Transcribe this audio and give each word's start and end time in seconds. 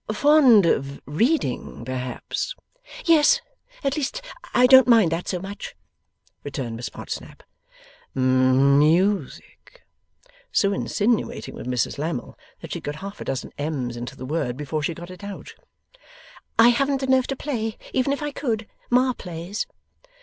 'Fond 0.11 0.65
of 0.65 0.99
reading 1.05 1.85
perhaps?' 1.85 2.55
'Yes. 3.05 3.39
At 3.83 3.95
least 3.97 4.19
I 4.51 4.65
don't 4.65 4.87
mind 4.87 5.11
that 5.11 5.27
so 5.27 5.37
much,' 5.39 5.75
returned 6.43 6.75
Miss 6.75 6.89
Podsnap. 6.89 7.43
'M 8.15 8.23
m 8.23 8.23
m 8.23 8.51
m 8.55 8.79
music.' 8.79 9.81
So 10.51 10.73
insinuating 10.73 11.53
was 11.53 11.67
Mrs 11.67 11.99
Lammle 11.99 12.35
that 12.61 12.71
she 12.73 12.81
got 12.81 12.95
half 12.95 13.21
a 13.21 13.25
dozen 13.25 13.51
ms 13.59 13.95
into 13.95 14.15
the 14.15 14.25
word 14.25 14.57
before 14.57 14.81
she 14.81 14.95
got 14.95 15.11
it 15.11 15.23
out. 15.23 15.53
'I 16.57 16.69
haven't 16.69 17.07
nerve 17.07 17.27
to 17.27 17.35
play 17.35 17.77
even 17.93 18.11
if 18.11 18.23
I 18.23 18.31
could. 18.31 18.67
Ma 18.89 19.13
plays. 19.13 19.67